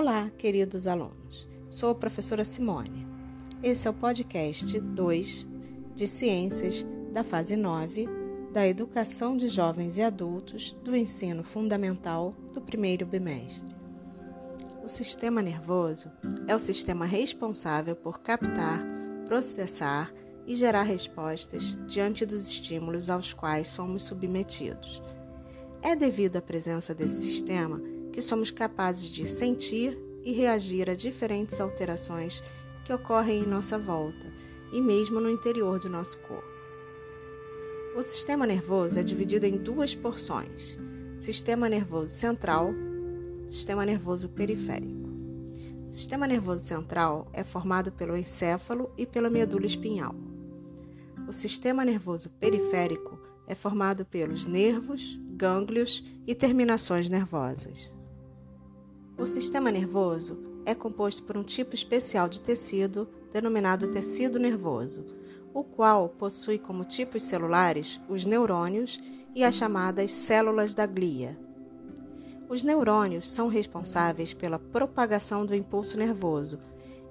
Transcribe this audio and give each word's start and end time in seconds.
Olá, 0.00 0.30
queridos 0.38 0.86
alunos. 0.86 1.46
Sou 1.68 1.90
a 1.90 1.94
professora 1.94 2.42
Simone. 2.42 3.06
Esse 3.62 3.86
é 3.86 3.90
o 3.90 3.92
podcast 3.92 4.80
2 4.80 5.46
de 5.94 6.08
Ciências 6.08 6.86
da 7.12 7.22
fase 7.22 7.54
9 7.54 8.08
da 8.50 8.66
Educação 8.66 9.36
de 9.36 9.46
Jovens 9.48 9.98
e 9.98 10.02
Adultos 10.02 10.74
do 10.82 10.96
Ensino 10.96 11.44
Fundamental 11.44 12.32
do 12.50 12.62
primeiro 12.62 13.04
bimestre. 13.04 13.76
O 14.82 14.88
sistema 14.88 15.42
nervoso 15.42 16.10
é 16.48 16.54
o 16.54 16.58
sistema 16.58 17.04
responsável 17.04 17.94
por 17.94 18.20
captar, 18.22 18.82
processar 19.26 20.10
e 20.46 20.54
gerar 20.54 20.84
respostas 20.84 21.76
diante 21.86 22.24
dos 22.24 22.46
estímulos 22.46 23.10
aos 23.10 23.34
quais 23.34 23.68
somos 23.68 24.04
submetidos. 24.04 25.02
É 25.82 25.94
devido 25.94 26.36
à 26.36 26.40
presença 26.40 26.94
desse 26.94 27.20
sistema 27.20 27.99
somos 28.24 28.50
capazes 28.50 29.08
de 29.08 29.26
sentir 29.26 29.98
e 30.24 30.32
reagir 30.32 30.90
a 30.90 30.94
diferentes 30.94 31.60
alterações 31.60 32.42
que 32.84 32.92
ocorrem 32.92 33.42
em 33.42 33.46
nossa 33.46 33.78
volta 33.78 34.26
e 34.72 34.80
mesmo 34.80 35.20
no 35.20 35.30
interior 35.30 35.78
do 35.78 35.88
nosso 35.88 36.18
corpo. 36.18 36.48
O 37.96 38.02
sistema 38.02 38.46
nervoso 38.46 38.98
é 38.98 39.02
dividido 39.02 39.46
em 39.46 39.56
duas 39.56 39.94
porções: 39.94 40.78
sistema 41.18 41.68
nervoso 41.68 42.10
central, 42.10 42.72
sistema 43.48 43.84
nervoso 43.84 44.28
periférico. 44.28 45.10
O 45.86 45.90
sistema 45.90 46.26
nervoso 46.26 46.64
central 46.64 47.28
é 47.32 47.42
formado 47.42 47.90
pelo 47.90 48.16
encéfalo 48.16 48.92
e 48.96 49.04
pela 49.04 49.28
medula 49.28 49.66
espinhal. 49.66 50.14
O 51.26 51.32
sistema 51.32 51.84
nervoso 51.84 52.30
periférico 52.38 53.18
é 53.46 53.54
formado 53.54 54.04
pelos 54.04 54.46
nervos, 54.46 55.18
gânglios 55.36 56.04
e 56.26 56.34
terminações 56.34 57.08
nervosas. 57.08 57.90
O 59.20 59.26
sistema 59.26 59.70
nervoso 59.70 60.38
é 60.64 60.74
composto 60.74 61.22
por 61.24 61.36
um 61.36 61.42
tipo 61.42 61.74
especial 61.74 62.26
de 62.26 62.40
tecido 62.40 63.06
denominado 63.30 63.88
tecido 63.88 64.38
nervoso, 64.38 65.04
o 65.52 65.62
qual 65.62 66.08
possui 66.08 66.58
como 66.58 66.86
tipos 66.86 67.24
celulares 67.24 68.00
os 68.08 68.24
neurônios 68.24 68.98
e 69.34 69.44
as 69.44 69.54
chamadas 69.54 70.10
células 70.10 70.72
da 70.72 70.86
glia. 70.86 71.38
Os 72.48 72.62
neurônios 72.62 73.30
são 73.30 73.48
responsáveis 73.48 74.32
pela 74.32 74.58
propagação 74.58 75.44
do 75.44 75.54
impulso 75.54 75.98
nervoso 75.98 76.58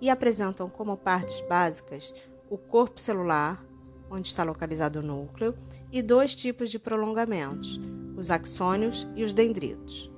e 0.00 0.08
apresentam 0.08 0.66
como 0.66 0.96
partes 0.96 1.42
básicas 1.42 2.14
o 2.48 2.56
corpo 2.56 2.98
celular, 2.98 3.62
onde 4.10 4.28
está 4.28 4.44
localizado 4.44 5.00
o 5.00 5.02
núcleo, 5.02 5.54
e 5.92 6.00
dois 6.00 6.34
tipos 6.34 6.70
de 6.70 6.78
prolongamentos, 6.78 7.78
os 8.16 8.30
axônios 8.30 9.06
e 9.14 9.22
os 9.22 9.34
dendritos. 9.34 10.10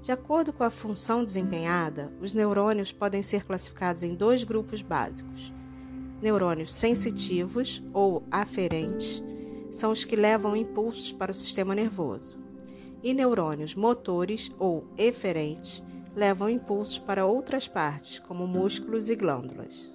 De 0.00 0.12
acordo 0.12 0.52
com 0.52 0.62
a 0.62 0.70
função 0.70 1.24
desempenhada, 1.24 2.12
os 2.20 2.32
neurônios 2.32 2.92
podem 2.92 3.22
ser 3.22 3.44
classificados 3.44 4.02
em 4.02 4.14
dois 4.14 4.44
grupos 4.44 4.80
básicos. 4.80 5.52
Neurônios 6.22 6.72
sensitivos 6.72 7.82
ou 7.92 8.22
aferentes 8.30 9.22
são 9.70 9.90
os 9.92 10.04
que 10.04 10.16
levam 10.16 10.56
impulsos 10.56 11.12
para 11.12 11.32
o 11.32 11.34
sistema 11.34 11.74
nervoso, 11.74 12.38
e 13.02 13.12
neurônios 13.12 13.74
motores 13.74 14.50
ou 14.58 14.86
eferentes 14.96 15.82
levam 16.14 16.48
impulsos 16.48 16.98
para 16.98 17.26
outras 17.26 17.68
partes, 17.68 18.18
como 18.20 18.46
músculos 18.46 19.08
e 19.08 19.16
glândulas. 19.16 19.92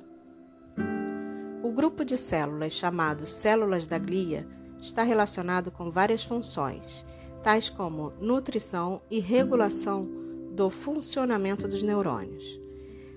O 1.64 1.72
grupo 1.72 2.06
de 2.06 2.18
células 2.18 2.74
chamado 2.74 3.26
células 3.26 3.88
da 3.88 3.98
glia 3.98 4.48
está 4.82 5.02
relacionado 5.02 5.72
com 5.72 5.90
várias 5.90 6.24
funções 6.24 7.06
tais 7.44 7.70
como 7.70 8.14
nutrição 8.22 9.02
e 9.12 9.20
regulação 9.20 10.10
do 10.52 10.70
funcionamento 10.70 11.68
dos 11.68 11.84
neurônios. 11.84 12.60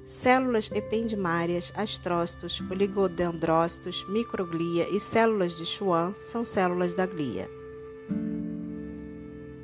Células 0.05 0.71
ependimárias, 0.73 1.73
astrócitos, 1.77 2.61
oligodendrócitos, 2.71 4.05
microglia 4.09 4.89
e 4.91 5.01
células 5.01 5.57
de 5.57 5.65
Schwann 5.65 6.15
são 6.19 6.45
células 6.45 6.93
da 6.93 7.07
glia. 7.07 7.49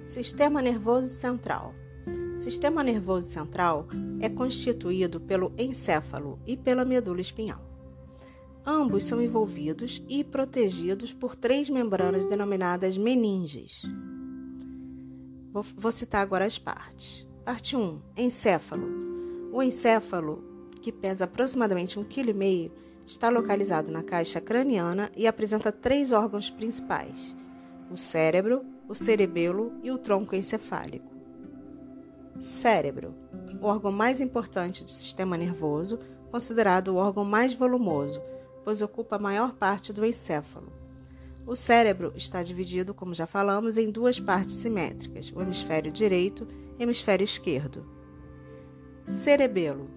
Sistema 0.07 0.63
nervoso 0.63 1.09
central. 1.09 1.75
Sistema 2.37 2.83
nervoso 2.83 3.31
central 3.31 3.87
é 4.21 4.29
constituído 4.29 5.21
pelo 5.21 5.53
encéfalo 5.59 6.39
e 6.47 6.57
pela 6.57 6.85
medula 6.85 7.21
espinhal. 7.21 7.61
Ambos 8.65 9.05
são 9.05 9.21
envolvidos 9.21 10.03
e 10.09 10.23
protegidos 10.23 11.13
por 11.13 11.35
três 11.35 11.69
membranas 11.69 12.27
denominadas 12.27 12.97
meninges. 12.97 13.83
Vou, 15.53 15.63
vou 15.77 15.93
citar 15.93 16.23
agora 16.23 16.47
as 16.47 16.59
partes. 16.59 17.29
Parte 17.45 17.77
1. 17.77 18.01
Encéfalo. 18.17 18.89
O 19.53 19.63
encéfalo, 19.63 20.43
que 20.81 20.91
pesa 20.91 21.25
aproximadamente 21.27 22.01
1,5 22.01 22.09
kg, 22.09 22.73
está 23.07 23.29
localizado 23.29 23.93
na 23.93 24.03
caixa 24.03 24.41
craniana 24.41 25.13
e 25.15 25.27
apresenta 25.27 25.71
três 25.71 26.11
órgãos 26.11 26.49
principais: 26.49 27.37
o 27.91 27.99
cérebro, 27.99 28.65
o 28.89 28.95
cerebelo 28.95 29.75
e 29.83 29.91
o 29.91 29.99
tronco 29.99 30.35
encefálico. 30.35 31.13
Cérebro, 32.41 33.15
o 33.61 33.67
órgão 33.67 33.93
mais 33.93 34.23
importante 34.23 34.83
do 34.83 34.91
sistema 34.91 35.37
nervoso, 35.37 35.99
considerado 36.31 36.89
o 36.89 36.97
órgão 36.97 37.27
mais 37.27 37.53
volumoso, 37.53 38.23
pois 38.65 38.81
ocupa 38.81 39.17
a 39.17 39.23
maior 39.23 39.53
parte 39.53 39.93
do 39.93 40.03
encéfalo. 40.03 40.82
O 41.47 41.57
cérebro 41.57 42.13
está 42.15 42.43
dividido, 42.43 42.95
como 42.95 43.15
já 43.15 43.27
falamos, 43.27 43.77
em 43.77 43.91
duas 43.91 44.21
partes 44.21 44.55
simétricas: 44.55 45.33
o 45.35 45.43
hemisfério 45.43 45.91
direito 45.91 46.47
e 46.79 46.83
o 46.83 46.85
hemisfério 46.85 47.25
esquerdo. 47.25 47.85
Cerebelo. 49.05 49.91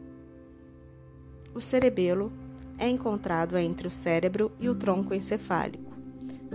O 1.53 1.61
cerebelo 1.61 2.33
é 2.77 2.89
encontrado 2.89 3.57
entre 3.57 3.87
o 3.87 3.91
cérebro 3.91 4.51
e 4.59 4.67
o 4.67 4.75
tronco 4.75 5.13
encefálico, 5.13 5.93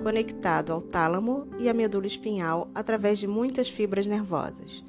conectado 0.03 0.73
ao 0.73 0.83
tálamo 0.83 1.47
e 1.59 1.69
à 1.69 1.75
medula 1.75 2.07
espinhal 2.07 2.69
através 2.75 3.19
de 3.19 3.27
muitas 3.27 3.71
fibras 3.71 4.07
nervosas. 4.07 4.85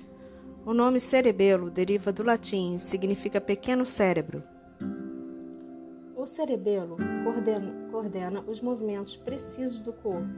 O 0.66 0.74
nome 0.74 1.00
cerebelo 1.00 1.70
deriva 1.70 2.12
do 2.12 2.24
latim 2.24 2.76
e 2.76 2.80
significa 2.80 3.40
pequeno 3.40 3.86
cérebro, 3.86 4.44
o 6.22 6.28
cerebelo 6.28 6.98
coordena, 7.24 7.90
coordena 7.90 8.44
os 8.48 8.62
movimentos 8.62 9.18
precisos 9.18 9.78
do 9.78 9.92
corpo, 9.92 10.30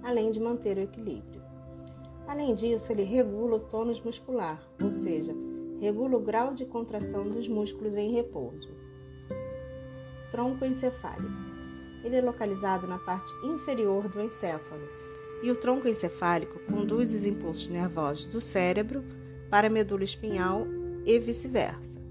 além 0.00 0.30
de 0.30 0.38
manter 0.38 0.76
o 0.76 0.82
equilíbrio. 0.82 1.42
Além 2.28 2.54
disso, 2.54 2.92
ele 2.92 3.02
regula 3.02 3.56
o 3.56 3.60
tônus 3.60 4.00
muscular, 4.00 4.62
ou 4.80 4.92
seja, 4.92 5.34
regula 5.80 6.16
o 6.16 6.20
grau 6.20 6.54
de 6.54 6.64
contração 6.64 7.28
dos 7.28 7.48
músculos 7.48 7.96
em 7.96 8.12
repouso. 8.12 8.70
Tronco 10.30 10.64
encefálico. 10.64 11.32
Ele 12.04 12.16
é 12.16 12.22
localizado 12.22 12.86
na 12.86 12.98
parte 12.98 13.32
inferior 13.44 14.08
do 14.08 14.20
encéfalo, 14.20 14.88
e 15.42 15.50
o 15.50 15.56
tronco 15.56 15.88
encefálico 15.88 16.60
conduz 16.70 17.12
os 17.12 17.26
impulsos 17.26 17.68
nervosos 17.68 18.26
do 18.26 18.40
cérebro 18.40 19.02
para 19.50 19.66
a 19.66 19.70
medula 19.70 20.04
espinhal 20.04 20.68
e 21.04 21.18
vice-versa. 21.18 22.01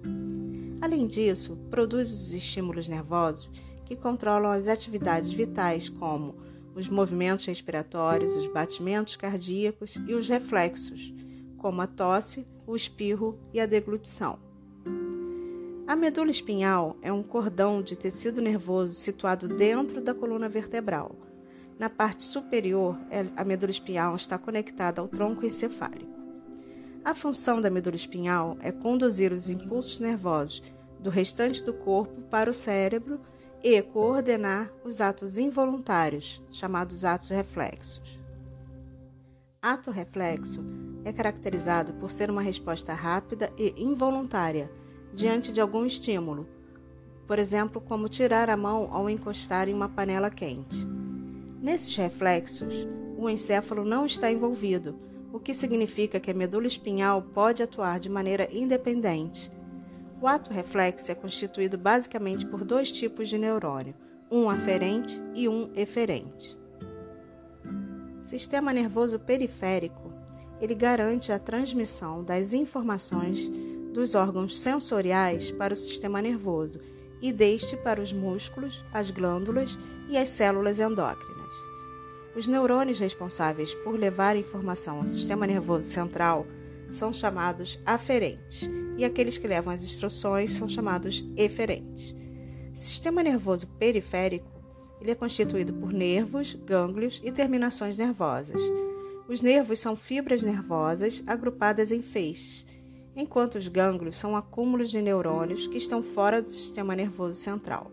Além 0.82 1.06
disso, 1.06 1.56
produz 1.70 2.12
os 2.12 2.34
estímulos 2.34 2.88
nervosos 2.88 3.48
que 3.86 3.96
controlam 3.96 4.52
as 4.52 4.68
atividades 4.68 5.32
vitais, 5.32 5.88
como 5.88 6.36
os 6.74 6.90
movimentos 6.90 7.46
respiratórios, 7.46 8.34
os 8.34 8.48
batimentos 8.48 9.16
cardíacos 9.16 9.96
e 10.08 10.14
os 10.16 10.28
reflexos, 10.28 11.14
como 11.58 11.82
a 11.82 11.88
tosse, 11.88 12.48
o 12.66 12.76
espirro 12.76 13.38
e 13.54 13.60
a 13.60 13.68
deglutição. 13.68 14.40
A 15.86 15.96
medula 15.96 16.32
espinhal 16.32 16.96
é 17.02 17.12
um 17.12 17.22
cordão 17.22 17.82
de 17.84 17.96
tecido 17.96 18.42
nervoso 18.42 18.94
situado 18.94 19.48
dentro 19.48 20.02
da 20.02 20.16
coluna 20.16 20.48
vertebral. 20.48 21.12
Na 21.78 21.90
parte 21.90 22.24
superior, 22.24 22.98
é, 23.10 23.26
a 23.36 23.44
medula 23.44 23.72
espinhal 23.72 24.16
está 24.16 24.38
conectada 24.38 25.02
ao 25.02 25.08
tronco 25.08 25.46
encefálico. 25.46 26.21
A 27.04 27.16
função 27.16 27.60
da 27.60 27.70
medula 27.70 27.96
espinhal 27.96 28.56
é 28.60 28.72
conduzir 28.72 29.34
os 29.34 29.50
impulsos 29.50 30.00
nervosos 30.00 30.62
do 31.00 31.10
restante 31.10 31.64
do 31.64 31.74
corpo 31.74 32.22
para 32.30 32.50
o 32.50 32.54
cérebro 32.54 33.20
e 33.64 33.82
coordenar 33.82 34.72
os 34.86 35.02
atos 35.02 35.40
involuntários, 35.40 36.44
chamados 36.52 37.04
atos 37.04 37.30
reflexos. 37.30 38.20
Ato 39.60 39.90
reflexo 39.90 40.64
é 41.04 41.12
caracterizado 41.12 41.92
por 41.94 42.12
ser 42.12 42.30
uma 42.30 42.42
resposta 42.42 42.94
rápida 42.94 43.52
e 43.58 43.74
involuntária 43.84 44.72
diante 45.12 45.52
de 45.52 45.60
algum 45.60 45.86
estímulo, 45.86 46.48
por 47.26 47.40
exemplo, 47.40 47.82
como 47.82 48.08
tirar 48.08 48.48
a 48.48 48.58
mão 48.58 48.90
ao 48.92 49.10
encostar 49.10 49.68
em 49.68 49.74
uma 49.74 49.90
panela 49.90 50.30
quente. 50.30 50.86
Nesses 51.60 51.96
reflexos, 51.96 52.88
o 53.18 53.28
encéfalo 53.28 53.84
não 53.84 54.06
está 54.06 54.32
envolvido 54.32 55.11
o 55.32 55.40
que 55.40 55.54
significa 55.54 56.20
que 56.20 56.32
a 56.32 56.34
medula 56.34 56.68
espinhal 56.68 57.22
pode 57.22 57.64
atuar 57.64 58.00
de 58.00 58.10
maneira 58.10 58.50
independente. 58.52 59.52
O 60.22 60.28
ato 60.28 60.54
reflexo 60.54 61.12
é 61.12 61.16
constituído 61.16 61.78
basicamente 61.78 62.46
por 62.46 62.64
dois 62.64 62.92
tipos 62.92 63.30
de 63.30 63.38
neurônio, 63.38 63.96
um 64.30 64.50
aferente 64.50 65.22
e 65.34 65.48
um 65.48 65.72
eferente. 65.76 66.58
Sistema 68.20 68.72
nervoso 68.72 69.18
periférico. 69.18 70.12
Ele 70.62 70.76
garante 70.76 71.32
a 71.32 71.40
transmissão 71.40 72.24
das 72.24 72.54
informações 72.54 73.50
dos 73.92 74.14
órgãos 74.14 74.60
sensoriais 74.60 75.52
para 75.52 75.74
o 75.74 75.78
sistema 75.78 76.22
nervoso 76.22 76.80
e 77.22 77.32
deste 77.34 77.76
para 77.78 78.02
os 78.02 78.14
músculos, 78.14 78.84
as 78.94 79.10
glândulas 79.10 79.78
e 80.08 80.18
as 80.18 80.30
células 80.30 80.80
endócrinas. 80.80 81.41
Os 82.36 82.48
neurônios 82.48 83.00
responsáveis 83.00 83.76
por 83.76 84.00
levar 84.00 84.36
informação 84.36 85.00
ao 85.00 85.08
sistema 85.08 85.46
nervoso 85.46 85.84
central 85.84 86.48
são 86.90 87.14
chamados 87.14 87.80
aferentes 87.86 88.70
e 88.98 89.04
aqueles 89.04 89.38
que 89.38 89.48
levam 89.48 89.74
as 89.74 89.84
instruções 89.84 90.54
são 90.54 90.70
chamados 90.70 91.26
eferentes. 91.36 92.16
Sistema 92.74 93.22
nervoso 93.22 93.68
periférico 93.68 94.62
ele 95.02 95.10
é 95.10 95.16
constituído 95.16 95.74
por 95.74 95.92
nervos, 95.92 96.54
gânglios 96.54 97.20
e 97.24 97.32
terminações 97.32 97.98
nervosas. 97.98 98.62
Os 99.28 99.42
nervos 99.42 99.80
são 99.80 99.96
fibras 99.96 100.44
nervosas 100.44 101.24
agrupadas 101.26 101.92
em 101.92 102.02
feixes, 102.04 102.68
enquanto 103.16 103.56
os 103.56 103.68
gânglios 103.68 104.16
são 104.16 104.36
acúmulos 104.38 104.92
de 104.92 105.02
neurônios 105.02 105.66
que 105.66 105.78
estão 105.78 106.04
fora 106.04 106.40
do 106.40 106.48
sistema 106.48 106.96
nervoso 106.96 107.40
central. 107.40 107.92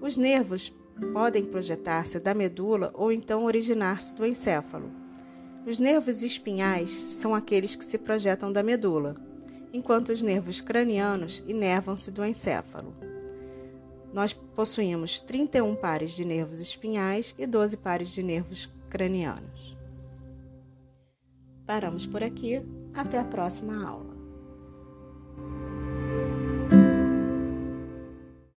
Os 0.00 0.16
nervos 0.16 0.72
podem 1.12 1.44
projetar-se 1.44 2.18
da 2.18 2.34
medula 2.34 2.90
ou 2.94 3.10
então 3.12 3.44
originar-se 3.44 4.14
do 4.14 4.26
encéfalo. 4.26 4.90
Os 5.66 5.78
nervos 5.78 6.22
espinhais 6.22 6.90
são 6.90 7.34
aqueles 7.34 7.76
que 7.76 7.84
se 7.84 7.98
projetam 7.98 8.52
da 8.52 8.62
medula, 8.62 9.14
enquanto 9.72 10.10
os 10.10 10.22
nervos 10.22 10.60
cranianos 10.60 11.42
inervam-se 11.46 12.10
do 12.10 12.24
encéfalo. 12.24 12.94
Nós 14.12 14.32
possuímos 14.32 15.20
31 15.20 15.76
pares 15.76 16.12
de 16.12 16.24
nervos 16.24 16.58
espinhais 16.58 17.34
e 17.38 17.46
12 17.46 17.76
pares 17.76 18.10
de 18.10 18.22
nervos 18.22 18.68
cranianos. 18.88 19.76
Paramos 21.64 22.06
por 22.06 22.22
aqui. 22.22 22.60
Até 22.92 23.18
a 23.18 23.24
próxima 23.24 23.86
aula. 23.86 24.09